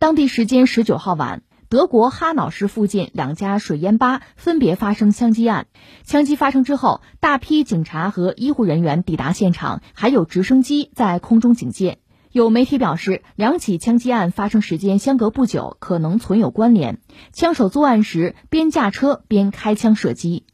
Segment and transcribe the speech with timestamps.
[0.00, 5.66] 当地时间十九号晚，德国哈瑙市附近两家水烟吧分别发生枪击案。
[6.04, 11.98] 枪击发生之后，大批警察和医护人员抵达现场，还有直升机在空中警戒。
[12.32, 17.00] 有媒体表示，两起枪击案发生时间相隔不久，可能存有关联。
[17.34, 20.46] 枪手作案时边驾车边开枪射击。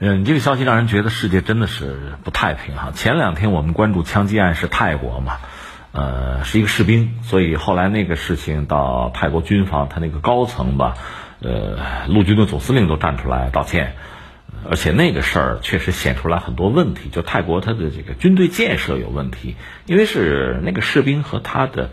[0.00, 2.92] 嗯，你这个消息让人觉得世界真的是不太平哈。
[2.94, 5.38] 前两天我们关注枪击案是泰国嘛，
[5.92, 10.96] 呃，是一个士兵，所以后来那个事情到泰国军方，他那个高层吧，
[11.40, 13.94] 呃，陆军的总司令都站出来道歉。
[14.70, 21.90] 而且那个事儿确实显出来很多问题，就泰国他的这个军队建设有问题，因为是那个士兵和他的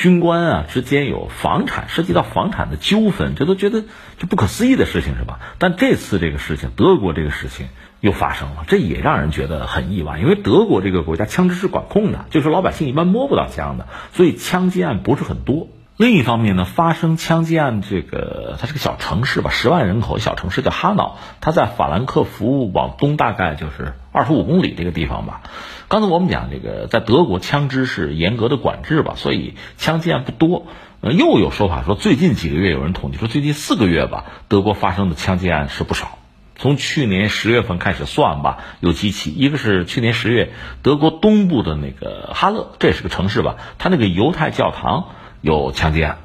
[0.00, 3.84] 军官啊之间有房产，涉及到房产的纠纷，这都觉得
[4.16, 5.40] 就不可思议的事情是吧？
[5.58, 7.68] 但这次这个事情，德国这个事情
[8.00, 15.68] 又发生了，这也让人觉得很意外，因为德国这个国家枪支是管控的，就是老百姓一般摸不到枪的，所以枪击案不是很多。
[16.00, 25.42] 另一方面呢，发生枪击案这个，它是个小城市吧，十万人口小城市叫哈瑙，它在法兰克福往东大概就是二十五公里这个地方吧。
[25.88, 30.68] 刚才我们讲这个，在德国枪支是严格的管制吧，所以枪击案不多。
[31.02, 36.16] 呃，又有说法说，最近几个月有人统计说，最近四个月吧，德国发生的枪击案是不少。
[36.56, 45.08] 从去年十月份开始算吧，有几起，一个是去年十月，德国东部的那个哈勒，这也是个城市吧，它那个犹太教堂。
[45.40, 46.18] 有枪击案，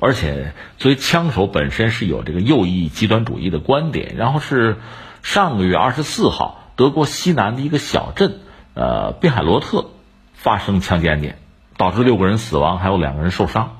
[0.00, 4.16] 而且作为枪手本身是有这个右翼极端主义的观点。
[4.16, 4.76] 然后是
[5.22, 8.40] 上个月二十四号，德国西南的一个小镇，
[8.74, 9.86] 呃，滨海罗特
[10.34, 11.38] 发生枪击案件，
[11.76, 13.79] 导致六个人死亡，还有两个人受伤。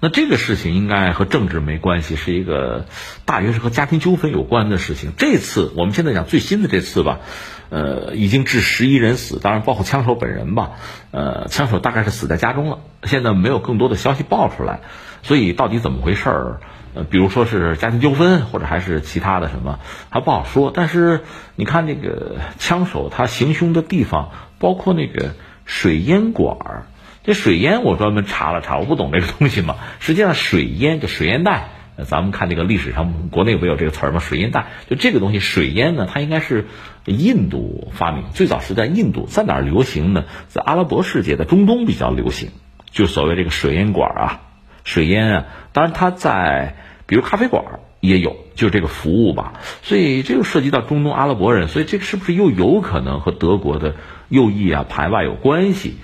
[0.00, 2.86] 那这个事情应该和政治没关系，是一个
[3.24, 5.12] 大约是和家庭纠纷有关的事情。
[5.16, 7.20] 这次我们现在讲最新的这次吧。
[7.68, 10.72] 呃，已经致十一人死，当然包括枪手本人吧。
[11.12, 14.80] 呃，枪手大概是死在家中了，现在没有更多的消息爆出来，
[15.22, 16.60] 所以到底怎么回事儿？
[16.94, 20.72] 呃，比如说是家庭纠纷，或者还是其他的什么，还不好说。
[20.74, 21.20] 但是
[21.54, 26.86] 你看那个枪手他行凶的地方，包括那个水烟管儿，
[27.22, 29.76] 这水烟我专门查了查，我不懂这个东西嘛。
[29.98, 31.68] 实际上水烟就水烟袋。
[32.06, 34.20] 咱们看这个历史上，国内不有这个词儿吗？
[34.20, 36.64] 水烟袋，就这个东西，水烟呢，它应该是
[37.04, 40.24] 印度发明，最早是在印度，在哪儿流行呢？
[40.48, 42.52] 在阿拉伯世界的中东比较流行，
[42.90, 44.40] 就所谓这个水烟管啊，
[44.82, 45.44] 水烟啊，
[45.74, 47.64] 当然它在比如咖啡馆
[48.00, 49.54] 也有，就这个服务吧。
[49.82, 53.94] 所以这又涉及到中东阿拉伯人，所以这个是不是又有可能和德国的
[54.28, 55.96] 右翼啊排外有关系？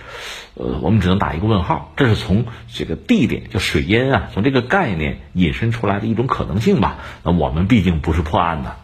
[0.55, 1.93] 呃，我们只能打一个问号。
[1.97, 6.97] 这是从这个地点，就水淹啊，从这个概念引申出来的一种可能性吧。
[7.23, 8.77] 那我们毕竟不是破案的，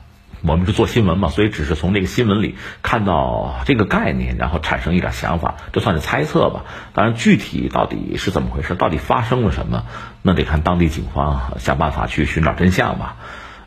[0.44, 6.64] 我们是做新闻嘛，所以只是从这个新闻里看到这个概念，然后产生一点想法，这算是猜测吧。
[6.94, 9.84] 当然，具体到底是怎么回事，到底发生了什么，
[10.22, 13.16] 那得看当地警方想办法去寻找真相吧。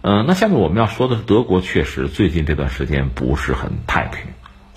[0.01, 4.21] 嗯，那下面我们要说的是，德国确实最近这段时间不是很太平。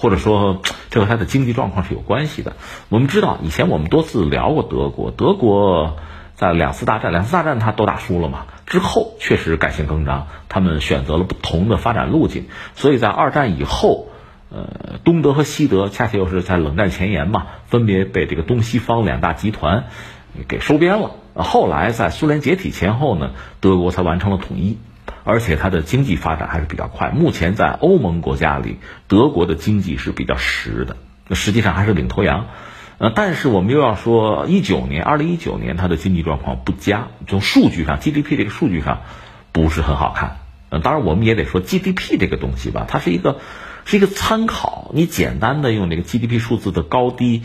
[0.01, 2.53] 或者说，这和他的经济状况是有关系的。
[2.89, 5.97] 我们知道，以前我们多次聊过德国，德国
[6.37, 8.47] 在两次大战，两次大战他都打输了嘛。
[8.69, 12.47] 之后确实改弦更张，他们选择了不同的发展路径。
[12.77, 14.09] 所以在二战以后，
[14.51, 19.87] 呃，东德和西德恰恰又是在冷战前沿嘛，分别被这个东西方两大集团
[20.47, 21.13] 给收编了。
[21.35, 24.79] 后来在苏联解体前后呢，德国才完成了统一。
[25.25, 27.11] 而且它的经济发展还是比较快。
[27.11, 30.97] 目前在欧盟国家里，德国的经济是比较实的，
[31.35, 32.47] 实际上还是领头羊。
[32.99, 39.03] 呃，但是我们又要说，一九年，二零一九年它的经济状况不佳，从数据上，GDP 这个数据上
[39.53, 40.39] 不是很好看。
[40.71, 43.39] 呃，当然我们也得说 GDP 这个东西吧，它是一个
[43.85, 47.43] 是一个参考，你简单的用这个 GDP 数字的高低。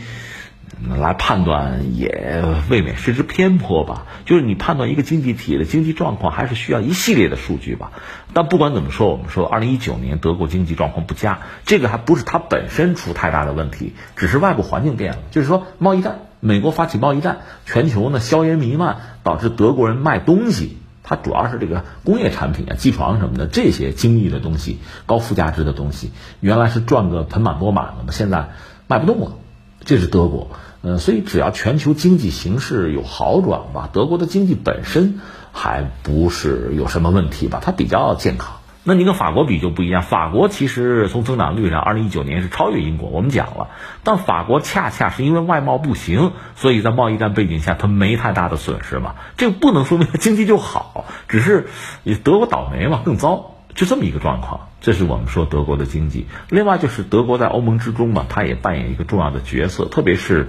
[0.98, 4.06] 来判断也未免失之偏颇吧。
[4.24, 7.92] 就是你判断一个经济体的经济状况，还是需要一系列的数据吧。
[8.32, 15.18] 但不管怎么说，我们说二零一九年德国经济状况不佳，这个还不是它本身出太大的问题，只是外部环境变了。
[15.30, 26.10] 就是说贸易战，美国发起贸易战，全球呢硝烟弥漫，导致德国人卖东西，它主要是这个工业产品啊，机床什么的这些精密的东西、高附加值的东西，
[26.40, 28.48] 原来是赚个盆满钵满的嘛，现在
[28.88, 29.36] 卖不动了。
[29.84, 30.48] 这是德国。
[30.86, 35.20] 嗯，所以只要全球经济形势有好转吧，德国的经济本身
[35.50, 38.56] 还不是有什么问题吧，它比较健康。
[38.86, 43.68] 那你跟法国比就不一样，法国其实从增长率上，二零一九年是超越英国，我们讲了。
[44.02, 49.14] 但法国恰恰是因为外贸不行，所以在贸易战背景下，它没太大的损失嘛。
[49.38, 51.68] 这个不能说明它经济就好，只是
[52.02, 54.68] 你德国倒霉嘛，更糟，就这么一个状况。
[54.80, 56.26] 这是我们说德国的经济。
[56.50, 60.48] 另外就是德国在欧盟之中嘛，它也扮演一个重要的角色，特别是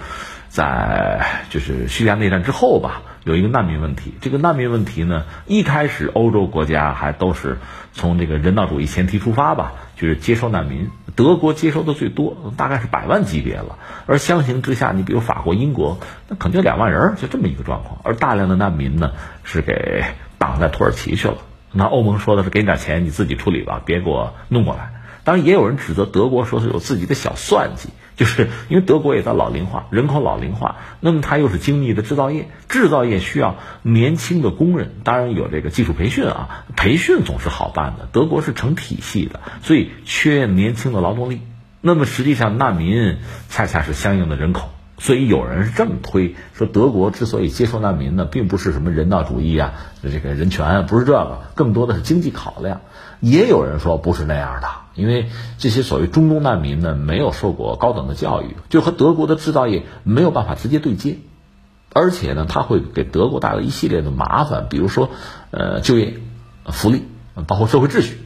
[0.50, 4.13] 在就是叙利亚内战之后吧，有一个难民问题。
[4.19, 7.60] 这个难民问题呢，一开始欧洲国家还都是
[7.94, 10.89] 从这个人道主义前提出发吧，就是接收难民。
[11.16, 13.78] 德国接收的最多，大概是百万级别了。
[14.06, 15.98] 而相形之下，你比如法国、英国，
[16.28, 18.01] 那可能就两万人，就这么一个状况。
[18.04, 19.13] 而大量的难民呢，
[19.45, 20.04] 是给
[20.38, 21.38] 挡在土耳其去了。
[21.75, 24.94] 那欧盟说的是给你点钱，你自己处理吧，别给我弄过来。
[25.24, 27.89] 当然，也有人指责德国说是有自己的小算计。
[28.16, 38.07] 就是因为德国也在老龄化，人口老龄化，那么它又是精密的制造业，制造业需要年轻的工人，当然有这个技术培训啊，培训总是好办的。
[38.13, 41.42] 德国是成体系的，所以缺年轻的劳动力。
[41.81, 43.18] 那么实际上难民
[43.50, 51.95] 恰恰是相应的人口，所以有人是这么推说，德国之所以接受难民呢，并不是什么人道主义啊，这个人权啊不是这个，更多的。
[51.95, 52.81] 是经济考量。
[53.21, 61.18] 也有人说不是那样的，因为这些所谓中东难民呢，没有受过高等的教育，就和德国的制造业没有办法直接对接，
[61.94, 65.09] 而且呢，他会给德国带来一系列的麻烦，比如说，
[65.51, 66.15] 呃，就业、
[66.65, 67.03] 福利，
[67.47, 68.18] 包括社会秩序，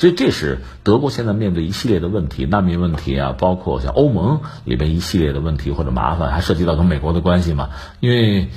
[0.00, 7.68] 所以这是德国现在面对一系列的问题，难民问题啊，包括像欧盟里边一系列的问题或者麻烦，还涉及到跟美国的关系嘛，
[8.00, 8.48] 因为。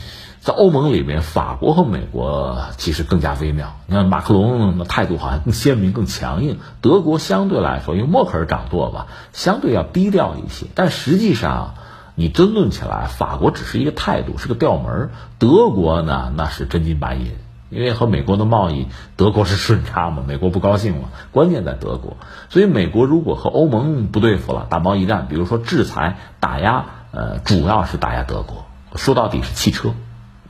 [0.43, 3.79] 在欧盟里面，法国和美国其实更加微妙。
[3.87, 6.59] 你看马克龙的态度好像更鲜明、更强硬。
[6.81, 10.65] 德国相对来说，因为默克尔掌舵吧，相对要低调一些。
[10.75, 11.75] 但实际上，
[12.15, 17.31] 你争论起来，法国只是一个态度，是个调门德国呢，那是真金白银。
[17.73, 21.09] 因为和美国的贸易，德国是顺差嘛，美国不高兴嘛。
[21.31, 22.17] 关键在德国，
[22.49, 28.65] 所以美国如果和欧盟不对付了，打贸易战，比如说制裁、打压，呃，主要是打压德国。
[28.95, 29.93] 说到底是汽车。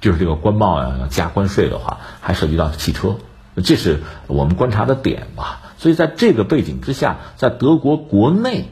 [0.02, 3.16] 就是这个关贸啊，要加关税的话，还涉及到汽车，
[3.64, 5.62] 这是我们观察的点吧。
[5.78, 8.66] 所以在这个背景之下，在德国国内，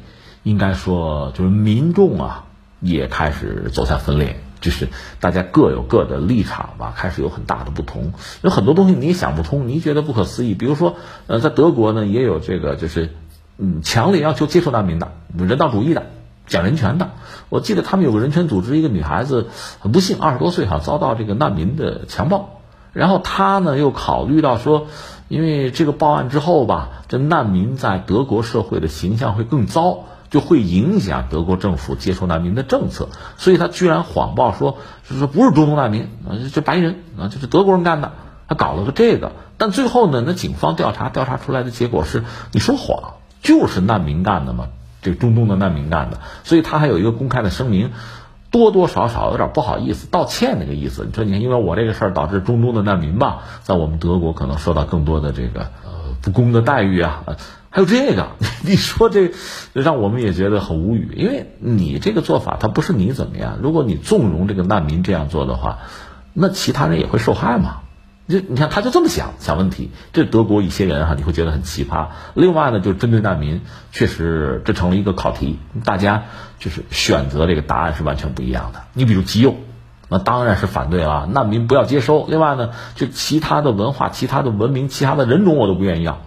[0.44, 2.44] 应该说就是民众啊，
[2.82, 4.88] 也开始走向分裂，就是
[5.20, 8.14] 大家各有各的立场吧，开始有很大的不同。
[8.42, 10.54] 有很多东西你也想不通，你觉得不可思议。
[10.54, 10.96] 比如说，
[11.28, 13.10] 呃，在德国呢，也有这个就是
[13.58, 16.04] 嗯，强烈要求接受难民的人道主义的。
[16.48, 17.12] 讲人权的，
[17.48, 19.48] 我记得他们有个人权组织，一个女孩子
[19.80, 22.60] 很不幸，二十多岁哈，遭到这个难民的强暴，
[22.92, 24.88] 然后她呢又考虑到说，
[25.30, 30.00] 因为这个报案之后吧，这难民在德国社会的形象会更糟，
[30.32, 38.14] 就会影响德国政府接收难民的政策，所以他居然谎报说，是说不是中东难民啊，这白人啊，就是德国人干的，
[38.48, 44.70] 他搞了个这个，但最后呢，那警方调查调查出来的结果是，你说谎，就是难民干的嘛。
[45.04, 47.90] 这中东的难民干的，所以他还有一个公开的声明，
[48.52, 51.06] 多多少少有点不好意思道歉那个意思。
[51.08, 57.24] 你说你看，因为我这个事儿导致中东的难民吧，在我们德国可能受到更多的这个呃不公的待遇啊，
[57.72, 58.28] 还有这个，
[58.64, 59.32] 你说这
[59.74, 61.14] 让我们也觉得很无语。
[61.16, 65.80] 因为你这个做法，他不是你怎么样，如果你纵容这个难民这样做的话，
[66.34, 67.78] 那其他人也会受害嘛。
[68.28, 69.90] 就你看，他就这么想想问题。
[70.14, 72.08] 这德国一些人哈，你会觉得很奇葩。
[72.34, 76.24] 另外呢，就针对难民，确实这成了一个考题，大家
[76.60, 78.84] 就是选择这个答案是完全不一样的。
[78.94, 79.56] 你比如极右，
[80.08, 82.26] 那当然是反对啊，难民不要接收。
[82.30, 86.22] 另外呢，就其他的文化、其他的文明、其他的人种我都不愿意要，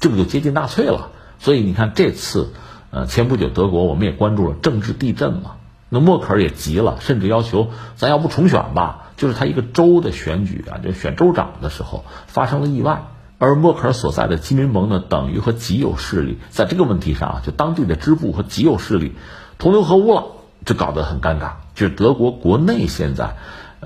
[0.00, 1.10] 这个就接近纳粹了。
[1.38, 2.52] 所以你看这次，
[2.90, 5.56] 呃，前不久德国我们也关注了政治地震嘛，
[5.88, 9.12] 那默克尔也急了，甚至要求咱要不重选吧。
[9.16, 13.04] 就是他一个州的选举啊，就选州长的时候发生了意外，
[13.38, 19.14] 而默克尔所在的基民盟呢，等于和极右势力在这个问题上啊，就当地的支部和极右势力
[19.58, 20.24] 同流合污了，
[20.64, 21.52] 这搞得很尴尬。
[21.74, 23.36] 就是德国国内现在，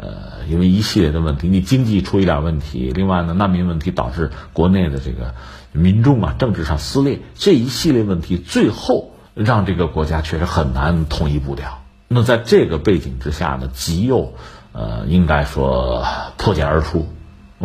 [0.01, 5.35] 呃，因为一系列的问题，你经济出一点问题，另外呢，难民问题导致国内的这个
[5.73, 11.83] 民众啊，政治上撕裂，这一系列问题最后让这个国家确实很难统一步调。
[12.09, 14.33] 那在这个背景之下呢，极右。
[14.73, 16.05] 呃，应该说
[16.37, 17.09] 破茧而出，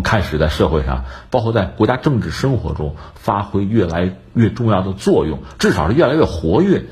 [0.04, 6.86] 开始在社会上，包括在国家政治生活中发挥越来越重要的作用，至少是越来越活跃。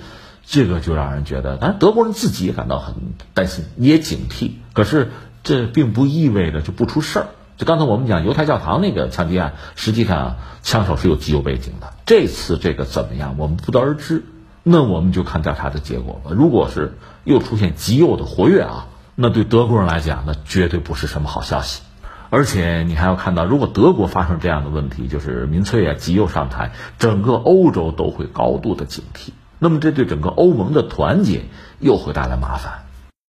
[0.45, 2.93] 这个就让人觉得，当然德国人自己也感到很
[3.33, 4.51] 担心，也警惕。
[4.73, 5.09] 可是
[5.43, 7.27] 这并不意味着就不出事儿。
[7.57, 11.93] 就刚才我们讲犹太教堂那个枪击案，实际上枪手是有极右背景的。
[12.05, 14.23] 这次这个怎么样，我们不得而知。
[14.63, 16.31] 那我们就看调查的结果吧。
[16.33, 18.87] 如果是又出现极右的活跃啊。
[19.15, 21.83] 那对德国人来讲，那绝对不是什么好消息。
[22.31, 29.29] 而且你还要看到，如果德国发生这样的问题，就是民粹啊极右上台，整个欧洲都会高度的警惕。
[29.59, 31.43] 那么这对整个欧盟的团结
[31.79, 32.85] 又会带来麻烦。